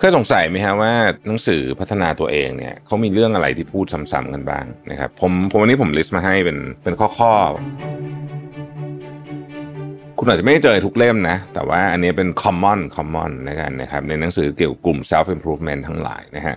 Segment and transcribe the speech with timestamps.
[0.00, 0.92] เคยสงสัยไหมฮะว่า
[1.26, 7.48] หนังสือพัฒนาตัวเองเนี่ยเขามีเรื่องอะไรที่พูดซ้ำๆกันบ้างนะครับผมผมวันนี้ผมลิสต์มาให้เป็นเป็นข้อๆ
[10.18, 16.56] คุณอาจจะไม่ได้เจอทุกเล่มนะ แต่ว่าอันนี้เป็น common common นะกันนะครับ ในหนังสือเกี่ยวกับกลุ่ม self improvement ทั้งหลายนะฮะ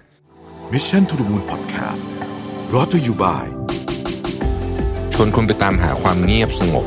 [0.74, 2.04] Mission to the Moon Podcast
[2.70, 3.46] brought to you by
[5.14, 6.86] ชวนคุณไปตามหาความเงียบสงบ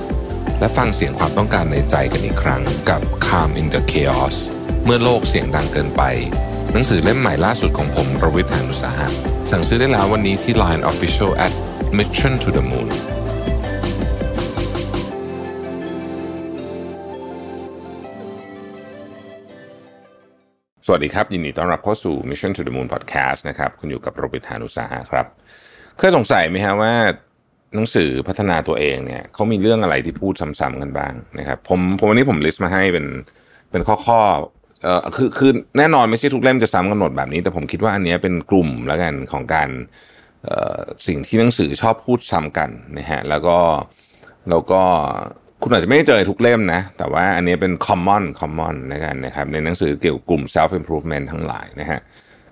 [0.60, 4.36] และฟังเสียงความต้องการในใจกันอีกครั้งกับ Calm in the Chaos
[4.86, 6.02] เมื่อโลกเสียงดังเกินไป
[6.72, 9.06] หนังสือเล่มใหม่ล่าสุดของผมรวิทยานุสาหะ
[9.50, 11.52] สั่งซื้อได้แล้ววันนี้ที่ Line Official at
[11.98, 12.88] Mission to the Moon
[20.86, 25.26] สวัสดีครับ ยินดีต้อนรับเข้าสู่ Mission to the Moon Podcast นะครับ คุณอยู่กับโรบิทานุสาหะครับ
[25.98, 26.92] เคยสงสัยไหมฮะว่า
[27.74, 33.06] หนังสือพัฒนาตัวเองเนี่ยเขามีเรื่องอะไรที่พูดซ้ำๆกันบ้างนะครับผมผมวันนี้ผมลิสต์มาให้เป็น
[33.70, 34.53] เป็นข้อๆ
[34.84, 39.68] เอ่อคือคือแน่นอนไม่ใช่ทุกเล่มจะซ้ำกันหมดแบบนี้ แต่ผมคิดว่าอันนี้เป็นกลุ่มแล้วกันของการ
[40.44, 43.58] เอ่อสิ่งที่หนังสือชอบพูดซ้ำกันนะฮะแล้วก็
[44.50, 44.82] แล้วก็
[45.62, 52.00] คุณอาจจะไม่ได้เจอทุกเล่มนะ แต่ว่าอันนี้เป็น common common นะกันนะครับในหนังสือเกี่ยวกับกลุ่ม self improvement ทั้งหลายนะฮะ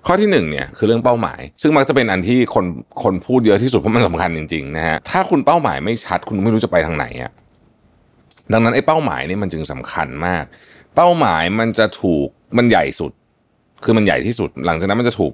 [0.07, 2.65] ข้อที่หนึ่งเนี่ยคือเรื่องเป้าหมาย ซึ่งมักจะเป็นอันที่คน
[3.03, 7.31] คนพูดเยอะที่สุดเพราะมันสำคัญจริงๆนะฮะถ้าคุณเป้าหมายไม่ชัดคุณไม่รู้จะไปทางไหนอะ
[8.53, 10.43] ดังนั้นไอ้เป้าหมายนี่มันจึงสำคัญมาก
[10.95, 12.27] เป้าหมายมันจะถูก
[12.57, 13.11] มันใหญ่สุด
[13.83, 15.33] คือมันใหญ่ที่สุด หลังจากนั้นมันจะถูก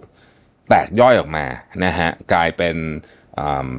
[0.69, 1.45] แตกย่อยออกมา
[1.85, 2.75] นะฮะกลายเป็น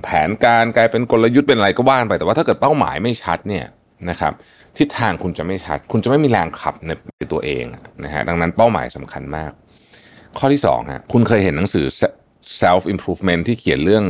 [0.03, 3.67] แผนการกลายเป็นกลยุทธ์เป็นอะไรก็ว่านไปแต่ว่าถ้าเกิดเป้าหมายไม่ชัดเนี่ย
[4.11, 4.33] นะครับ
[4.79, 7.65] ทิศทางคุณจะไม่ชัด คุณจะไม่มีแรงขับในตัวเอง
[8.05, 9.51] นะฮะดังนั้นเป้าหมายสำคัญมาก
[10.39, 11.87] ข้อที่2ฮะคุณเคยเห็นหนังสือ
[12.63, 14.05] self improvement ที่เขียนเรื่อง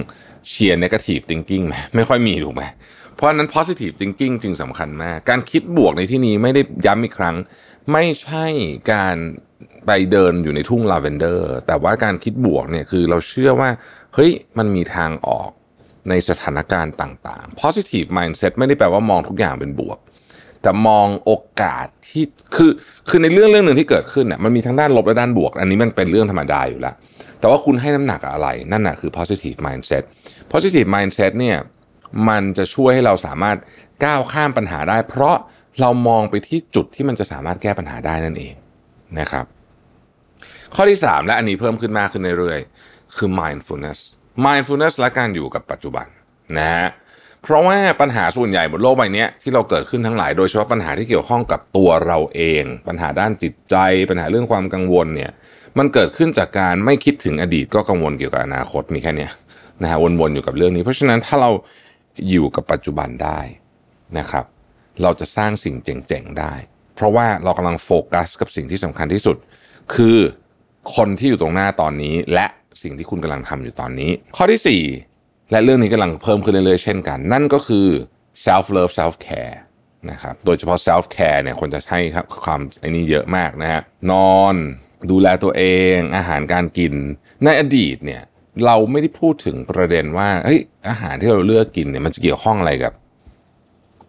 [0.52, 2.62] sheer negative thinking ไหมไม่ค่อยมีถูกไหม
[3.20, 7.36] เพราะฉะนั้น positive thinking จึงสำคัญมาก การคิดบวกในที่นี้ไม่ได้ย้ำอีกครั้ง
[7.92, 8.46] ไม่ใช่
[8.92, 9.16] การ
[9.86, 13.70] ไปเดินอยู่ในทุ่งลาเวนเดอร์ แต่ว่าการคิดบวกเนี่ยคือเราเชื่อว่า
[14.14, 15.50] เฮ้ยมันมีทางออก
[16.08, 19.98] ในสถานการณ์ต่างๆ positive mindset ไม่ได้แปลว่ามองทุกอย่างเป็นบวก
[20.62, 22.25] แต่มองโอกาสที่
[22.56, 22.70] คือ
[23.08, 26.94] คือในเรื่องเรื่องหนึ่งที่เกิดขึ้นเนี่ยมันมีทั้งด้านลบและด้านบวก อันนี้มันเป็นเรื่องธรรมดาอยู่แล้ว
[27.41, 30.02] แต่ว่าคุณให้น้ำหนักอะไรนั่นน่ะคือ positive mindset
[30.52, 31.56] positive mindset เนี่ย
[32.28, 33.56] มันจะช่วยให้เราสามารถ
[34.04, 35.37] ก้าวข้ามปัญหาได้ เพราะ
[35.81, 38.54] เรามองไปที่จุดที่มันจะสามารถแก้ปัญหาได้นั่นเอง
[39.19, 39.44] นะครับ
[40.75, 43.99] ข้อที่ 3 และอันนี้เพิ่มขึ้นมากขึ้นเรื่อยๆคือ mindfulness
[44.44, 46.06] mindfulness และการอยู่กับปัจจุบัน
[46.59, 46.88] นะฮะ
[47.43, 53.76] เพราะว่าปัญหาส่วนใหญ่บนโลกใบนี้ที่เราเกิดขึ้นทั้งหลายโดยเฉพาะปัญหาที่เกี่ยวข้องกับตัวเราเอง ปัญหาด้านจิตใจ
[54.10, 55.31] ปัญหาเรื่องความกังวลเนี่ย
[55.78, 59.28] มันเกิดขึ้นจากการไม่คิดถึงอดีตก็กังวลเกี่ยวกับอนาคตมีแค่นี้
[59.82, 61.50] นะฮะวนๆอยู่กับเรื่องนี้ เพราะฉะนั้นถ้าเรา
[62.28, 63.41] อยู่กับปัจจุบันได้
[64.19, 64.44] นะครับ
[65.03, 66.54] เราจะสร้างสิ่งเจ๋งๆได้
[66.94, 69.36] เพราะว่าเรากำลังโฟกัสกับสิ่งที่สำคัญที่สุด
[69.94, 70.19] คือ
[70.97, 72.47] คนที่อยู่ตรงหน้าตอนนี้ และ
[72.82, 77.88] สิ่งที่คุณกำลังทำอยู่ตอนนี้ ข้อที่ 4 และเรื่องนี้กำลังเพิ่มขึ้นเรื่อยๆเช่นกัน นั่นก็คือ
[78.47, 79.56] self love self care
[80.10, 84.54] นะครับ โดยเฉพาะ self care เนี่ยคนจะให้ครับความไอ้นี้เยอะมากนะฮะนอน
[85.10, 85.64] ดูแลตัวเอ
[85.94, 86.94] งอาหารการกิน
[87.44, 88.22] ในอดีตเนี่ย
[88.66, 92.93] เราไม่ได้พูดถึงประเด็นว่าเฮ้ยอาหารที่เราเลือกกินเนี่ยมันจะเกี่ยวข้องอะไรกับ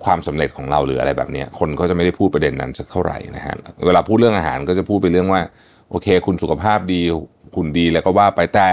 [0.04, 5.42] ความสำเร็จของเราหรืออะไรแบบนี้คนก็จะไม่ได้พูดประเด็นนั้นสักเท่าไหร่นะฮะเวลาพูดเรื่องอาหารก็จะพูดไปเรื่องว่า
[5.90, 7.02] โอเค คุณสุขภาพดี
[7.56, 8.72] คุณดีแล้วก็ว่าไปแต่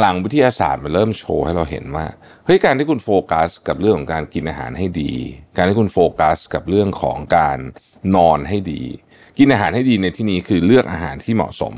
[0.00, 2.06] หลังๆวิทยาศาสตร์มันเริ่มโชว์ให้เราเห็นว่า
[2.44, 5.12] เฮ้ยการที่คุณโฟกัส กับเรื่องของการกินอาหารให้ดี
[5.56, 7.58] การที่คุณโฟกัส กับเรื่องของการ
[8.16, 8.82] นอนให้ดี
[9.38, 11.74] กินอาหารให้ดีในที่นี้คือเลือกอาหารที่เหมาะสม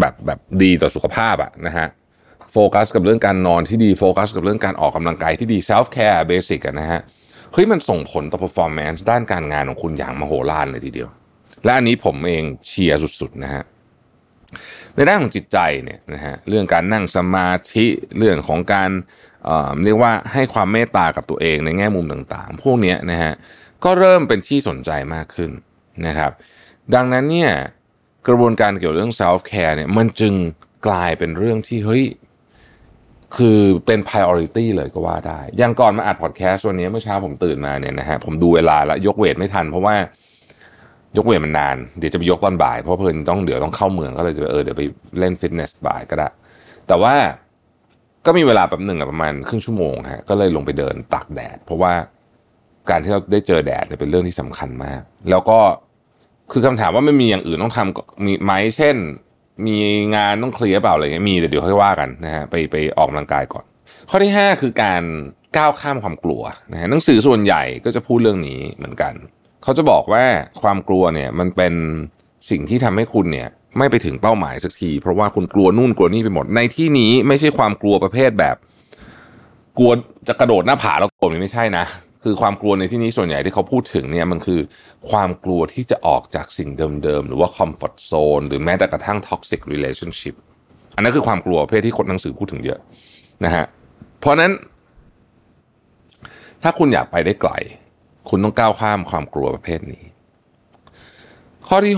[0.00, 1.88] แบบแบบดีต่อสุขภาพอะนะฮะ
[2.52, 7.00] โฟกัสกับเรื่องการนอนที่ดีโฟกัสกับเรื่องการออกกำลังกายที่ดี self care basic นะฮะ
[7.52, 11.08] เฮ้ยมันส่งผลต่อ performance ด้านการงานของคุณอย่างมโหฬารเลยทีเดียว
[11.64, 13.62] และอันนี้ผมเองเชียร์สุดๆนะฮะ
[14.94, 17.86] ในด้านของจิตใจเนี่ยนะฮะเรื่องการนั่งสมาธิ
[18.18, 18.90] เรื่องของการ
[19.44, 23.32] เอ่อเรียกว่าให้ความเมตตากับตัวเองในแง่มุมต่างๆ พวกนี้นะฮะ
[23.84, 25.50] ก็เริ่มเป็นที่สนใจมากขึ้น
[26.06, 26.32] นะครับ
[26.94, 27.52] ดังนั้นเนี่ย
[28.28, 30.34] กระบวนการเกี่ยวกับเรื่อง self care เนี่ยมันจึง
[30.86, 32.04] กลายเป็นเรื่องที่เฮ้ย
[33.36, 39.94] คือเป็น priority เลยก็ว่าได้ย่างก่อนมาอัดพอดแคสต์วันนี้เมื่อเช้าผมตื่นมาเนี่ยนะฮะผมดูเวลาแล้วยกเวทไม่ทันเพราะว่า
[41.16, 44.82] ยกเวทมันนาน เดี๋ยวจะไปยกตอนบ่าย เพราะเพิ่นต้องเดี๋ยวต้องเข้าเมืองก็เลยจะเออเดี๋ยวไป
[45.18, 46.28] เล่นฟิตเนสบ่ายก็ได้
[46.88, 47.14] แต่ว่า
[48.26, 51.92] ก็มีเวลาแบบหนึ่งประมาณครึ่งชั่วโมงฮะก็เลยลงไปเดินตากแดด เพราะว่า
[52.90, 55.00] การที่เราได้เจอแดดเนี่ยเป็นเรื่องที่สำคัญมาก
[55.30, 55.58] แล้วก็
[56.52, 58.96] คือคำถามว่าไม่มีอย่างอื่นต้องทำมีไหมเช่น
[59.66, 59.76] มี
[60.16, 63.64] งานต้องเคลียร์เปล่าอะไรเงี้ยมีแต่เดี๋ยวค่อยว่ากันนะฮะไปไปออกกำลังกายก่อน
[64.10, 65.02] ข้อที่ 5 คือการ
[65.56, 66.42] ก้าวข้ามความกลัว
[66.72, 69.14] นะฮะหนังสือส่วนใหญ่ก็จะพูดเรื่องนี้เหมือนกัน
[69.62, 70.24] เขาจะบอกว่า
[70.62, 71.74] ความกลัวเนี่ยมันเป็น
[72.50, 73.48] สิ่งที่ทำให้คุณเนี่ย
[73.78, 78.56] ไม่ไปถึงเป้าหมายสักที เพราะว่าคุณกลัวนู่นกลัวนี่ไปหมด ในที่นี้ไม่ใช่ความกลัวประเภทแบบ
[79.78, 79.90] กลัว
[80.28, 81.84] จะกระโดดหน้าผาแล้วโกรธไม่ใช่นะ
[82.24, 84.60] คือความกลัวในที่นี้ส่วนใหญ่ที่เขาพูดถึงเนี่ยมันคือ
[85.10, 86.70] ความกลัวที่จะออกจากสิ่ง
[87.02, 90.34] เดิมๆ หรือว่า comfort zone หรือแม้แต่กระทั่ง toxic relationship
[90.94, 92.78] อันนั้นคือความกลัวประเภทที่คนหนังสือพูดถึงเยอะ
[93.44, 93.64] นะฮะ
[94.20, 94.52] เพราะนั้น
[96.62, 97.52] ถ้าคุณอยากไปได้ไกล
[98.28, 100.04] คุณต้องก้าวข้ามความกลัวประเภทนี้
[101.68, 101.96] ข้อที่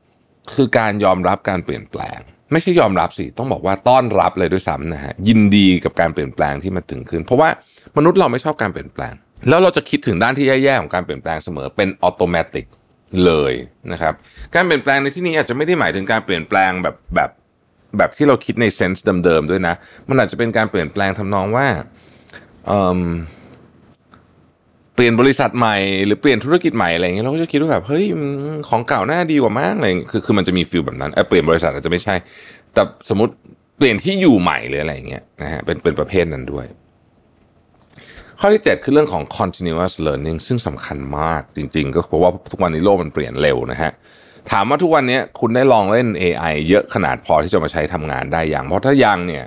[0.00, 2.18] 6 คือการยอมรับการเปลี่ยนแปลง
[2.52, 7.48] ไม่ใช่ยอมรับสิ ต้องบอกว่าต้อนรับเลยด้วยซ้ำนะฮะยินดีกับการเปลี่ยนแปลงที่มันถึงขึ้น เพราะว่า
[7.96, 9.14] มนุษย์เราไม่ชอบการเปลี่ยนแปลง
[9.48, 12.62] แล้วเราจะคิดถึงด้านที่แย่ๆของการเปลี่ยนแปลงเสมอเป็นอัตโนมัติ
[13.24, 13.52] เลย
[13.92, 14.14] นะครับ
[14.54, 17.30] การเปลี่ยนแปลงในที่นี้อาจจะไม่ได้หมายถึงการเปลี่ยนแปลงแบบแบบ
[17.98, 19.74] แบบที่เราคิดในเซนส์เดิมๆด้วยนะ
[20.08, 21.66] มันอาจจะเป็นการเปลี่ยนแปลงทำนองว่า
[22.66, 25.76] เเปลี่ยนบริษัทใหม่
[26.06, 28.04] หรือเปลี่ยนธุรกิจใหม่อะไรเงี้ยเราก็จะคิดว่าแบบเฮ้ย
[28.68, 32.14] ของเก่าน่าดีกว่ามากเลยคือคือมันจะมีฟิลแบบนั้นเปลี่ยนบริษัทอาจจะไม่ใช่
[32.74, 33.32] แต่สมมติ
[33.78, 36.66] เปลี่ยนที่อยู่ใหม่หรืออะไรเงี้ยนะฮะเป็นเป็นประเภทนั้นด้วย
[38.40, 43.92] ข้อที่ 7 คือเรื่องของ continuous learning ซึ่งสำคัญมากจริงๆ ก็เพราะว่าทุกวันนี้โลกมันเปลี่ยนเร็วนะฮะ
[44.50, 49.44] ถามว่าทุกวันนี้คุณได้ลองเล่น AI เยอะขนาดพอที่จะมาใช้ทำงานได้อย่าง เพราะถ้ายังเนี่ย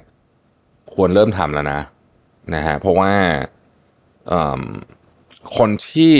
[0.93, 1.81] ควรเริ่มทำแล้วนะ
[2.55, 3.11] นะฮะ เพราะว่า
[5.57, 6.13] คนที่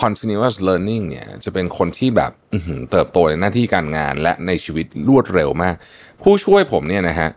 [0.00, 2.32] continuous learning เนี่ยจะเป็นคนที่แบบ
[2.90, 5.74] เติบโตในหน้าที่การงานและในชีวิตรวดเร็วมาก
[6.22, 7.28] ผู้ช่วยผมเนี่ยนะฮะ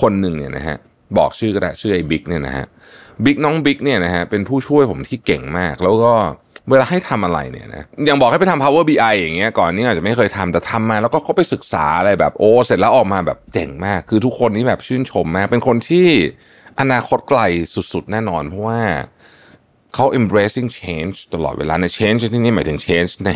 [0.00, 0.76] คนหนึ่งเนี่ยนะฮะ
[1.18, 2.66] บอกชื่อก็ได้ชื่อไอ้บิ๊กเนี่ยนะฮะ
[3.24, 6.12] บิ๊กน้องบิ๊กเนี่ยนะฮะเป็นผู้ช่วยผมที่เก่งมาก แล้วก็
[6.70, 16.08] เวลาให้ทำอะไรเนี่ยนะอย่างบอกให้ไปทำ power bi อย่างเงี้ยก่อนนี้อาจจะไม่เคยทำแต่ทำมา แล้วก็เขาไปศึกษาอะไรแบบโอ้เสร็จแล้วออกมาแบบเจ๋งมาก คือทุกคนนี้แบบชื่นชมมากเป็นคนที่
[16.80, 17.40] อนาคตไกล
[17.92, 18.80] สุดๆ แน่นอน เพราะว่า
[19.94, 23.30] เขา embracing change ตลอดเวลาใน change ที่นี่หมายถึง change ใน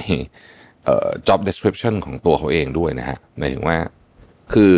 [1.28, 3.76] job description ของตัวเขาเองด้วยนะฮะหมายถึงว่า
[4.54, 4.72] คือ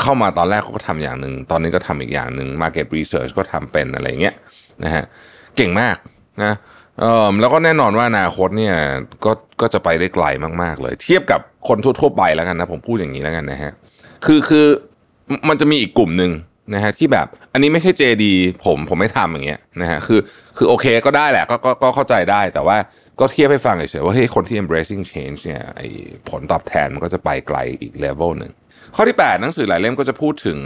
[0.00, 4.34] เข้ามาตอนแรกเขาก็ทำอย่างหนึ่ง ตอนนี้ก็ทำอีกอย่างหนึ่ง market research ก็ทำเป็นอะไรเงี้ย
[4.84, 5.04] นะฮะ
[5.56, 5.96] เก่งมาก
[6.42, 6.54] นะ
[7.00, 8.74] เออแล้วก็แน่นอนว่าอนาคตเนี่ย
[9.24, 10.26] ก็ก็จะไปได้ไกล
[10.62, 13.72] มาก ๆ เลย เทียบกับคนทั่ว ๆ ไปแล้วกันนะ ผมพูดอย่างนี้แล้วกันนะฮะ
[14.26, 14.66] คือคือ
[15.48, 16.32] มันจะมีอีกกลุ่มหนึ่ง
[16.74, 18.24] นะฮะที่แบบอันนี้ไม่ใช่ JD
[18.64, 20.20] ผมผมไม่ทำอย่างเงี้ยนะฮะคือ
[20.56, 22.76] คือโอเคก็ได้แหละก็ก็ก็เข้าใจได้แต่ว่า
[23.20, 25.80] ก็เทียบให้ฟังเฉยๆว่าเฮ้ยคนที่ embracing change เนี่ยไอ
[26.30, 28.52] ผลตอบแทนมันก็จะไปไกลอีกเลเวลหนึ่ง
[28.96, 30.58] ข้อที่ 8 หนังสือหลายเล่มก็จะพูดถึง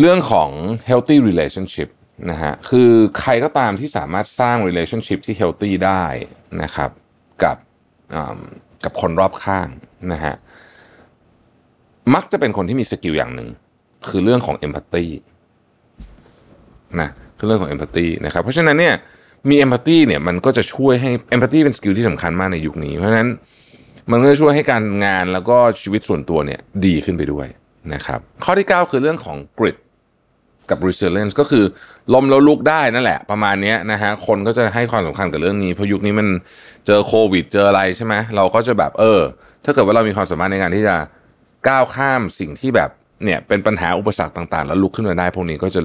[0.00, 0.50] เรื่องของ
[0.88, 1.88] healthy relationship
[2.30, 2.90] นะฮะคือ
[3.20, 6.04] ใครก็ตามที่สามารถสร้าง relationship ที่ healthy ได้
[6.62, 6.90] นะครับ
[7.42, 7.56] กับ
[8.84, 9.68] กับคนรอบข้าง
[10.12, 10.34] นะฮะ
[12.14, 13.48] มักจะเป็นคนที่มี skill อย่างหนึ่ง
[14.08, 15.04] คือเรื่องของ empathy
[17.00, 17.08] นะ
[17.38, 18.94] คือเรื่องของ empathy นะครับเพราะฉะนั้นเนี่ย
[19.48, 23.28] มี empathy เนี่ยมันก็จะช่วยให้ empathy เป็น skill ที่สำคัญมากในยุคนี้ เพราะฉะนั้น
[24.10, 27.46] มันก็จะช่วยให้การงานแล้วก็ชีวิตส่วนตัวเนี่ยดีขึ้นไปด้วย
[27.94, 29.76] นะครับข้อที่ 9 คือเรื่องของ grit
[30.70, 31.64] กับ resilience ก็คือ
[32.14, 36.28] ล้มแล้วลุกได้นั่นแหละ ประมาณนี้นะฮะคนก็จะให้ความสำคัญกับเรื่องนี้เพราะยุคนี้มัน
[36.86, 39.20] เจอโควิด เจออะไรใช่ไหมเราก็จะแบบเออ
[39.64, 40.96] ถ้าเกิดว่าเรามีความสามารถในการที่จะ
[41.68, 42.90] ก้าวข้ามสิ่งที่แบบ
[43.24, 45.80] เนี่ยเป็นปัญหาอุปสรรคต่างๆ แล้วลุกขึ้นมาได้พวกนี้ก็จะ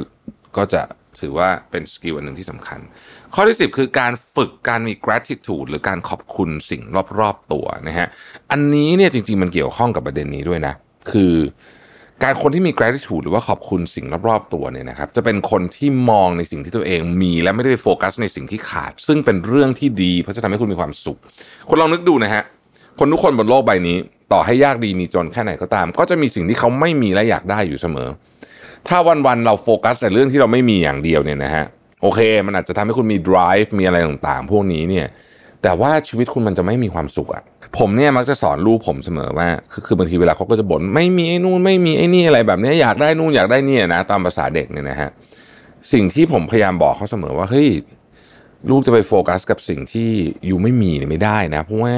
[0.58, 0.82] ก็จะ
[1.22, 2.80] ถือว่าเป็น skill อันหนึ่งที่สำคัญ
[3.34, 6.82] ข้อที่ 10 คือการฝึกการมี gratitude หรือการขอบคุณสิ่ง
[7.20, 8.08] รอบๆตัวนะฮะ
[8.52, 10.74] อันนี้เนี่ยจริง ๆ มันเกี่ยวข้องกับประเด็นนี้ด้วยนะ
[11.12, 11.36] คือ
[12.24, 21.20] การคนที่มี gratitude หรือว่าขอบคุณสิ่งรอบๆตัวเนี่ยนะครับ จะเป็นคนที่มองในสิ่งที่ตัวเองมี และไม่ได้ไปโฟกัสในสิ่งที่ขาด ซึ่งเป็นเรื่องที่ดี เพราะจะทำให้คุณมีความสุข
[21.70, 22.44] คนลองนึกดูนะฮะ
[23.00, 23.98] คนทุกคนบนโลกใบนี้
[24.34, 28.10] ต่อให้ยากดีมีจนแค่ไหนก็ตาม ก็จะมีสิ่งที่เขาไม่มีและอยากได้อยู่เสมอ
[28.88, 31.66] ถ้าวันๆเราโฟกัสแต่เรื่องที่เราไม่มีอย่างเดียวเนี่ยนะฮะ
[32.02, 35.08] โอเค มันอาจจะทำให้คุณมี drive มีอะไรต่างๆ พวกนี้เนี่ย
[35.64, 37.44] แต่ว่าชีวิตคุณมันจะไม่มีความสุขอะ
[37.78, 45.10] ผมเนี่ยมักจะสอนลูกผมเสมอว่า คือคือบางทีเวลาเขาก็จะบ่นไม่มีไอ้นู่นไม่มีไอ้นี่อะไรแบบนี้อยากได้นู่นอยากได้นี่นะตามภาษาเด็กเนี่ยนะฮะ
[45.94, 47.70] สิ่งที่ผมพยายามบอกเขาเสมอว่าเฮ้ย
[48.70, 50.10] ลูกจะไปโฟกัสกับสิ่งที่
[50.48, 51.96] อยู่ไม่มีเนี่ยไม่ได้นะเพราะว่า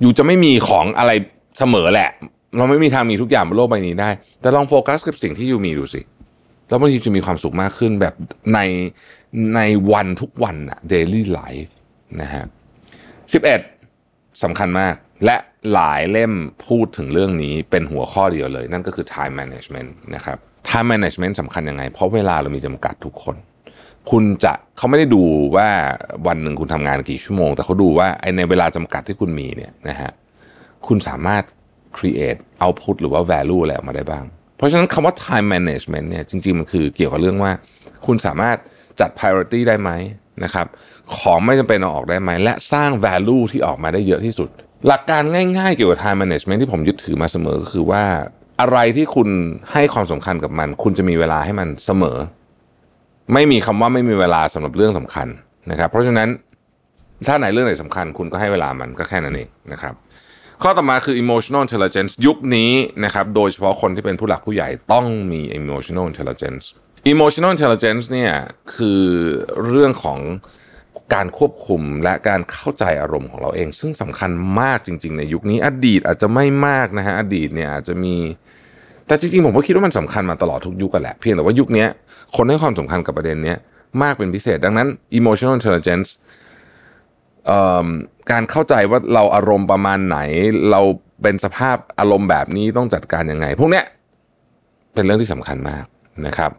[0.00, 1.10] อยู่จะไม่มีของอะไร
[1.58, 2.10] เสมอแหละ
[2.56, 6.02] เราไม่มีทางมีทุกอย่างบนโลกใบนี้ได้ แต่ลองโฟกัสกับสิ่งที่อยู่มีดูสิ
[6.68, 8.14] แล้วบางทีจะมีความสุขมากขึ้นแบบ
[8.54, 8.60] ใน
[9.54, 9.60] ใน
[9.92, 11.72] วันทุกวันอะ daily life
[12.20, 12.44] นะฮะ
[13.32, 13.60] สิบเอ็ด
[14.42, 14.94] สำคัญมาก
[15.24, 15.36] และ
[15.72, 16.32] หลายเล่ม
[16.66, 23.36] พูดถึงเรื่องนี้เป็นหัวข้อเดียวเลย นั่นก็คือ time management นะครับ time management สำคัญยังไง เพราะเวลาเรามีจำกัดทุกคน
[24.10, 25.22] คุณจะเขาไม่ได้ดู
[25.56, 25.68] ว่า
[26.26, 30.10] วันหนึ่งคุณทำงานกี่ชั่วโมง แต่เขาดูว่าในเวลาจำกัดที่คุณมีเนี่ยนะฮะ
[30.86, 31.42] คุณสามารถ
[31.98, 34.24] create output หรือว่า value อะไรออกมาได้บ้าง
[34.56, 37.52] เพราะฉะนั้นคำว่า time management เนี่ยจริง ๆ มันคือเกี่ยวกับเรื่องว่า
[38.06, 38.56] คุณสามารถ
[39.00, 39.90] จัด priority ได้ไหม
[40.44, 40.66] นะครับ
[41.16, 44.48] ของไม่จำเป็นเอาออกได้ไหม และสร้าง value ที่ออกมาได้เยอะที่สุด
[44.86, 45.22] หลักการ
[45.58, 48.04] ง่ายๆ เกี่ยวกับ time management ที่ผมยึดถือมาเสมอก็คือว่า
[48.60, 49.28] อะไรที่คุณ
[49.72, 52.16] ให้ความสำคัญกับมัน คุณจะมีเวลาให้มันเสมอ
[53.32, 55.28] ไม่มีคำว่าไม่มีเวลาสำหรับเรื่องสำคัญ
[55.70, 56.28] นะครับ เพราะฉะนั้น
[57.26, 59.94] ถ้าไหนเรื่องไหนสำคัญ คุณก็ให้เวลามันก็แค่นั้นเองนะครับ
[60.64, 62.72] ข้อต่อมาคือ emotional intelligence ยุคนี้
[63.04, 66.64] นะครับโดยเฉพาะคนที่เป็นผู้หลักผู้ใหญ่ต้องมี emotional intelligence
[67.12, 68.32] emotional intelligence เนี่ย
[68.74, 69.02] คือ
[69.66, 70.18] เรื่องของ
[71.14, 78.16] การควบคุมและการเข้าใจอารมณ์ของเราเอง ซึ่งสำคัญมากจริง ๆ ในยุคนี้ อดีตอาจจะไม่มากนะฮะอดีตเนี่ยอาจจะมี
[79.06, 81.86] แต่จริง ๆ ผมก็คิดว่ามันสำคัญมาตลอดทุกยุคกันแหละ เพียงแต่ว่ายุคนี้
[82.36, 83.54] คนให้ความสำคัญกับประเด็นนี้
[84.02, 84.88] มากเป็นพิเศษ ดังนั้น
[85.18, 86.08] emotional intelligence
[88.30, 90.18] การเข้าใจว่าเราอารมณ์ประมาณไหน
[90.70, 90.80] เรา
[91.22, 93.84] เป็นสภาพอารมณ์แบบนี้ต้องจัดการยังไง พวกเนี้ย
[94.94, 95.84] เป็นเรื่องที่สำคัญมาก
[96.26, 96.50] นะครับ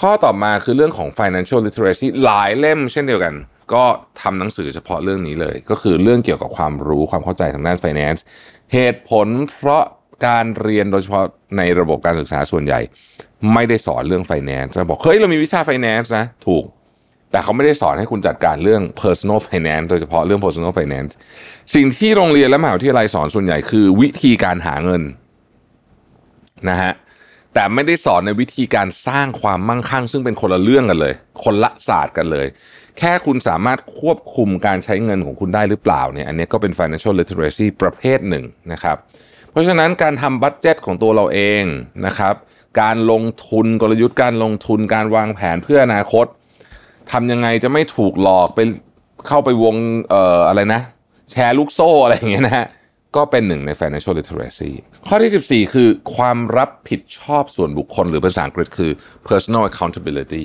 [0.00, 3.34] ข้อต่อมาคือเรื่องของ financial literacy หลายเล่มเช่นเดียวกัน
[3.74, 3.84] ก็
[4.20, 8.20] ทำหนังสือเฉพาะเรื่องนี้เลย ก็คือเรื่องเกี่ยวกับความรู้ความเข้าใจทางด้าน finance
[8.72, 9.84] เหตุผลเพราะ
[10.26, 11.24] การเรียนโดยเฉพาะ
[11.56, 12.80] ในระบบการศึกษาส่วนใหญ่
[13.52, 16.64] ไม่ได้สอนเรื่อง finance จะบอกเฮ้ยเรามีวิชา finance นะ ถูก
[17.30, 21.12] แต่เขาไม่ได้สอนให้คุณจัดการเรื่อง personal finance โดยเฉพาะเรื่อง personal finance
[21.74, 25.02] สิ่งที่โรงเรียนและมหาวิทยาลัยสอนส่วนใหญ่คือวิธีการหาเงิน
[26.68, 26.92] นะฮะ
[27.54, 32.46] แต่ไม่ได้สอนในวิธีการสร้างความมั่งคั่ง ซึ่งเป็นคนละเรื่องกันเลย คนละศาสตร์กันเลย
[32.98, 38.96] แค่คุณสามารถควบคุมการใช้เงินของคุณได้หรือเปล่าเนี่ยอันนี้ก็เป็น financial literacy ประเภทหนึ่งนะครับ
[39.50, 41.64] เพราะฉะนั้นการทำบัตเจ็ตของตัวเราเอง
[42.06, 42.34] นะครับ
[42.80, 46.26] การลงทุนกลยุทธ์การลงทุนการวางแผนเพื่ออนาคต
[47.12, 48.60] ทำยังไงจะไม่ถูกหลอกไป
[49.26, 49.76] เข้าไปวง
[50.10, 50.80] เอ่ออะไรนะ
[51.30, 52.66] แชร์ลูกโซ่อะไรอย่างเงี้ยนะฮะ
[53.16, 54.70] ก็เป็นหนึ่งใน financial literacy
[55.08, 58.90] ข้อที่ 14 คือความรับผิดชอบส่วนบุคคลหรือภาษาอังกฤษคือ
[59.28, 60.44] personal accountability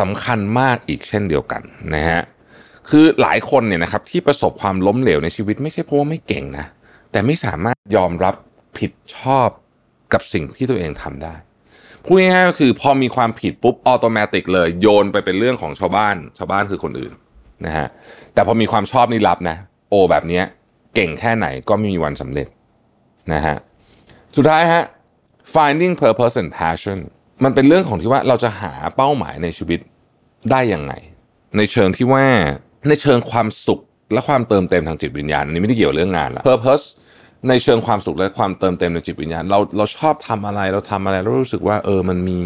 [0.12, 1.62] ำคัญมากอีกเช่นเดียวกัน
[1.94, 2.22] นะฮะ
[2.90, 6.66] คือหลายคนเนี่ยนะครับที่ประสบความล้มเหลวในชีวิตไม่ใช่เพราะว่าไม่เก่งนะ
[7.12, 8.34] แต่ไม่สามารถยอมรับ
[8.78, 9.48] ผิดชอบ
[10.12, 11.34] กับสิ่งที่ตัวเองทำได้
[12.08, 17.12] พูดง่ายๆก็คือพอมีความผิดปุ๊บออโตเมติกเลยโยนไปเป็นเรื่องของชาวบ้าน ชาวบ้านคือคนอื่น
[17.66, 17.86] นะฮะ
[18.34, 19.56] แต่พอมีความชอบนี่รับนะ
[19.90, 20.40] โอแบบนี้
[20.94, 22.48] เก่งแค่ไหนก็ไม่มีวันสำเร็จ
[23.32, 23.56] นะฮะ
[24.36, 24.82] สุดท้ายฮะ
[25.54, 26.98] finding purpose and passion
[27.44, 29.80] มันเป็นเรื่องของที่ว่าเราจะหาเป้าหมายในชีวิต
[30.50, 30.92] ได้ยังไง
[31.56, 32.24] ในเชิงที่ว่า
[32.88, 33.80] ในเชิงความสุข
[34.12, 36.84] และความเติมเต็มทางจิตวิญญาณอันนี้ไม่ได้เกี่ยวเรื่องงานละ purpose
[37.48, 42.40] ในเชิงความสุขและความเติมเต็มในจิตวิญญาณ เราเราชอบทำอะไรเราทำอะไรเรารู้สึกว่าเออมันมี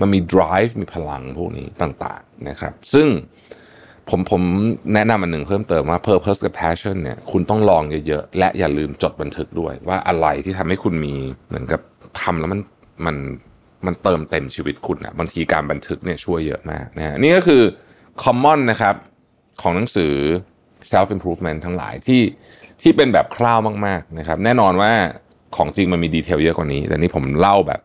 [0.00, 3.06] มันมี drive มีพลังพวกนี้ต่างๆนะครับ ซึ่ง
[4.08, 4.42] ผมผม
[4.94, 11.14] แนะนำอันหนึ่งเพิ่มเติมว่า purpose กับ passion เนี่ยคุณต้องลองเยอะๆ และอย่าลืมจดบันทึกด้วย ว่าอะไรที่ทำให้คุณมี
[11.48, 11.80] เหมือนกับ
[12.20, 12.60] ทำแล้วมัน
[13.06, 13.16] มัน
[13.86, 17.62] มันเติมเต็มชีวิตคุณนะบางทีการบันทึกเนี่ยช่วยเยอะมากนะฮะนี่ก็คือ
[18.22, 18.94] common นะครับ
[19.62, 20.14] ของหนังสือ
[20.92, 22.22] self improvement ทั้งหลายที่
[22.82, 24.92] ที่เป็นแบบคร่าวมากๆนะครับแน่นอนว่า
[25.56, 27.80] ของจริงมันมีดีเทลเยอะกว่านี้ แต่นี่ผมเล่าแบบ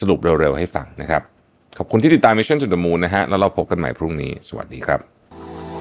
[0.00, 1.22] สรุปเร็วๆให้ฟังนะครับ
[1.78, 5.00] ขอบคุณที่ติดตาม Mission to the Moon นะฮะแล้วเราพบกันใหม่พรุ่งนี้ สวัสดีครับ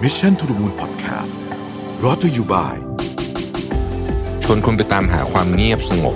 [0.04, 1.34] Mission to the Moon Podcast
[2.00, 2.76] brought to you by
[4.44, 6.16] ชวนคุณไปตามหาความเงียบสงบ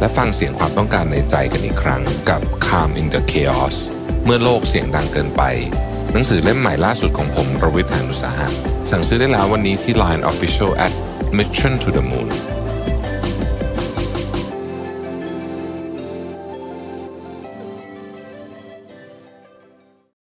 [0.00, 3.76] และฟังเสียงความต้องการในใจกันอีกครั้งกับ Calm in the Chaos
[4.24, 5.42] เมื่อโลกเสียงดังเกินไป
[6.12, 10.93] หนังสือเล่มใหม่ล่าสุดของผมรวิทยานุสาหะ สั่งซื้อได้แล้ววันนี้ที่ Line Official at
[11.37, 12.27] Mission to the Moon